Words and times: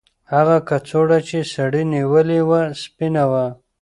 هغه 0.33 0.57
کڅوړه 0.69 1.19
چې 1.27 1.37
سړي 1.53 1.83
نیولې 1.93 2.39
وه 2.49 2.61
سپینه 2.81 3.23
وه. 3.31 3.45